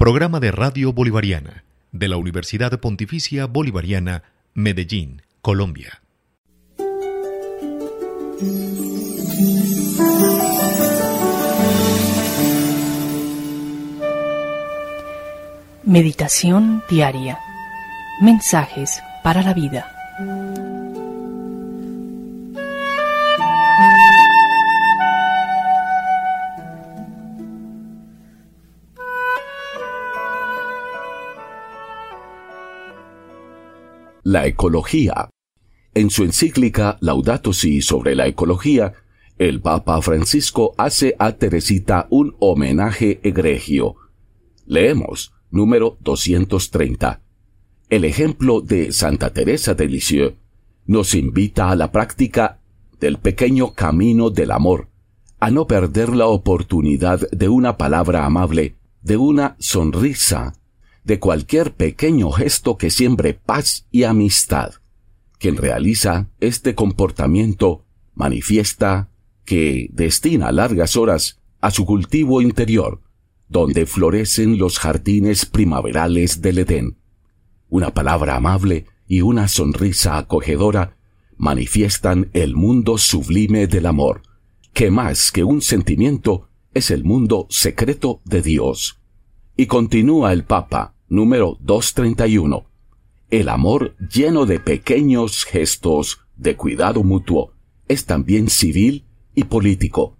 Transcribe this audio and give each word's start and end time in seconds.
Programa 0.00 0.40
de 0.40 0.50
Radio 0.50 0.94
Bolivariana 0.94 1.62
de 1.92 2.08
la 2.08 2.16
Universidad 2.16 2.80
Pontificia 2.80 3.44
Bolivariana, 3.44 4.22
Medellín, 4.54 5.20
Colombia. 5.42 6.00
Meditación 15.84 16.82
diaria. 16.88 17.38
Mensajes 18.22 19.02
para 19.22 19.42
la 19.42 19.52
vida. 19.52 20.69
La 34.30 34.46
ecología. 34.46 35.28
En 35.92 36.08
su 36.08 36.22
encíclica 36.22 36.98
Laudato 37.00 37.52
Si 37.52 37.82
sobre 37.82 38.14
la 38.14 38.28
ecología, 38.28 38.92
el 39.38 39.60
Papa 39.60 40.00
Francisco 40.02 40.72
hace 40.78 41.16
a 41.18 41.32
Teresita 41.32 42.06
un 42.10 42.36
homenaje 42.38 43.18
egregio. 43.24 43.96
Leemos, 44.66 45.32
número 45.50 45.98
230. 46.02 47.20
El 47.88 48.04
ejemplo 48.04 48.60
de 48.60 48.92
Santa 48.92 49.32
Teresa 49.32 49.74
de 49.74 49.86
Lisieux 49.88 50.36
nos 50.86 51.14
invita 51.14 51.68
a 51.68 51.74
la 51.74 51.90
práctica 51.90 52.60
del 53.00 53.18
pequeño 53.18 53.74
camino 53.74 54.30
del 54.30 54.52
amor, 54.52 54.90
a 55.40 55.50
no 55.50 55.66
perder 55.66 56.14
la 56.14 56.28
oportunidad 56.28 57.28
de 57.32 57.48
una 57.48 57.76
palabra 57.76 58.26
amable, 58.26 58.76
de 59.02 59.16
una 59.16 59.56
sonrisa, 59.58 60.52
de 61.10 61.18
cualquier 61.18 61.74
pequeño 61.74 62.30
gesto 62.30 62.76
que 62.76 62.88
siembre 62.88 63.34
paz 63.34 63.84
y 63.90 64.04
amistad. 64.04 64.74
Quien 65.40 65.56
realiza 65.56 66.30
este 66.38 66.76
comportamiento 66.76 67.84
manifiesta 68.14 69.10
que 69.44 69.88
destina 69.92 70.52
largas 70.52 70.96
horas 70.96 71.40
a 71.60 71.72
su 71.72 71.84
cultivo 71.84 72.42
interior, 72.42 73.00
donde 73.48 73.86
florecen 73.86 74.56
los 74.56 74.78
jardines 74.78 75.46
primaverales 75.46 76.42
del 76.42 76.58
Edén. 76.58 76.96
Una 77.68 77.92
palabra 77.92 78.36
amable 78.36 78.86
y 79.08 79.22
una 79.22 79.48
sonrisa 79.48 80.16
acogedora 80.16 80.96
manifiestan 81.36 82.30
el 82.34 82.54
mundo 82.54 82.98
sublime 82.98 83.66
del 83.66 83.86
amor, 83.86 84.22
que 84.72 84.92
más 84.92 85.32
que 85.32 85.42
un 85.42 85.60
sentimiento 85.60 86.46
es 86.72 86.92
el 86.92 87.02
mundo 87.02 87.48
secreto 87.50 88.20
de 88.24 88.42
Dios. 88.42 89.00
Y 89.56 89.66
continúa 89.66 90.32
el 90.32 90.44
Papa, 90.44 90.94
número 91.10 91.58
231. 91.60 92.64
El 93.28 93.50
amor 93.50 93.94
lleno 93.98 94.46
de 94.46 94.58
pequeños 94.60 95.44
gestos 95.44 96.20
de 96.36 96.56
cuidado 96.56 97.02
mutuo 97.02 97.52
es 97.88 98.06
también 98.06 98.48
civil 98.48 99.04
y 99.34 99.44
político, 99.44 100.16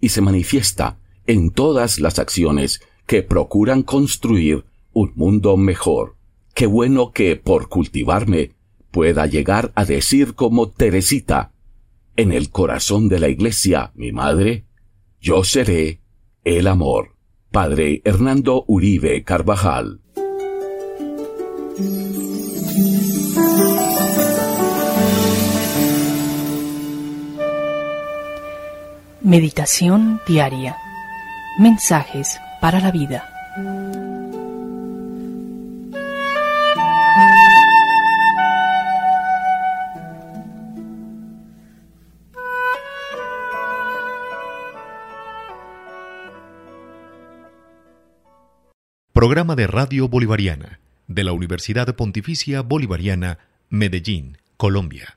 y 0.00 0.10
se 0.10 0.20
manifiesta 0.20 1.00
en 1.26 1.50
todas 1.50 1.98
las 1.98 2.20
acciones 2.20 2.80
que 3.06 3.22
procuran 3.22 3.82
construir 3.82 4.64
un 4.92 5.12
mundo 5.16 5.56
mejor. 5.56 6.16
Qué 6.54 6.66
bueno 6.66 7.10
que 7.10 7.34
por 7.34 7.68
cultivarme 7.68 8.52
pueda 8.92 9.26
llegar 9.26 9.72
a 9.74 9.84
decir 9.84 10.34
como 10.34 10.70
Teresita, 10.70 11.50
en 12.16 12.30
el 12.30 12.50
corazón 12.50 13.08
de 13.08 13.18
la 13.18 13.28
iglesia, 13.28 13.90
mi 13.96 14.12
madre, 14.12 14.66
yo 15.20 15.42
seré 15.42 16.00
el 16.44 16.68
amor. 16.68 17.16
Padre 17.50 18.02
Hernando 18.04 18.64
Uribe 18.68 19.24
Carvajal. 19.24 20.03
Meditación 29.24 30.20
diaria. 30.26 30.76
Mensajes 31.58 32.38
para 32.60 32.78
la 32.78 32.90
vida. 32.90 33.24
Programa 49.14 49.56
de 49.56 49.66
Radio 49.66 50.06
Bolivariana 50.06 50.80
de 51.06 51.24
la 51.24 51.32
Universidad 51.32 51.96
Pontificia 51.96 52.60
Bolivariana, 52.60 53.38
Medellín, 53.70 54.36
Colombia. 54.58 55.16